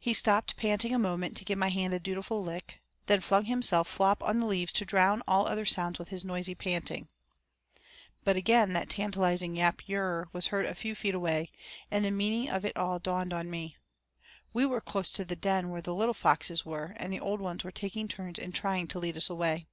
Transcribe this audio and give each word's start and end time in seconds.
He 0.00 0.14
stopped 0.14 0.56
panting 0.56 0.94
a 0.94 0.98
moment 0.98 1.36
to 1.36 1.44
give 1.44 1.58
my 1.58 1.68
hand 1.68 1.92
a 1.92 2.00
dutiful 2.00 2.42
lick, 2.42 2.80
then 3.04 3.20
flung 3.20 3.44
himself 3.44 3.86
flop 3.86 4.22
on 4.22 4.40
the 4.40 4.46
leaves 4.46 4.72
to 4.72 4.86
drown 4.86 5.22
all 5.28 5.46
other 5.46 5.66
sounds 5.66 5.98
with 5.98 6.08
his 6.08 6.24
noisy 6.24 6.54
panting. 6.54 7.06
But 8.24 8.36
again 8.36 8.72
that 8.72 8.88
tantilizing 8.88 9.56
'Yap 9.56 9.82
yurrr' 9.86 10.32
was 10.32 10.46
heard 10.46 10.64
a 10.64 10.74
few 10.74 10.94
feet 10.94 11.14
away, 11.14 11.50
and 11.90 12.02
the 12.02 12.10
meaning 12.10 12.48
of 12.48 12.64
it 12.64 12.78
all 12.78 12.98
dawned 12.98 13.34
on 13.34 13.50
me. 13.50 13.76
We 14.54 14.64
were 14.64 14.80
close 14.80 15.10
to 15.10 15.24
the 15.26 15.36
den 15.36 15.68
where 15.68 15.82
the 15.82 15.94
little 15.94 16.14
foxes 16.14 16.64
were, 16.64 16.94
and 16.96 17.12
the 17.12 17.20
old 17.20 17.40
ones 17.42 17.62
were 17.62 17.70
taking 17.70 18.08
turns 18.08 18.38
in 18.38 18.52
trying 18.52 18.88
to 18.88 18.98
lead 18.98 19.18
us 19.18 19.28
away. 19.28 19.66